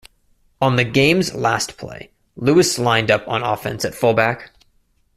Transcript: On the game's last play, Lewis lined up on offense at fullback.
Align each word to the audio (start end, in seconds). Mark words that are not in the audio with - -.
On 0.59 0.77
the 0.77 0.83
game's 0.83 1.35
last 1.35 1.77
play, 1.77 2.09
Lewis 2.35 2.79
lined 2.79 3.11
up 3.11 3.27
on 3.27 3.43
offense 3.43 3.85
at 3.85 3.93
fullback. 3.93 4.49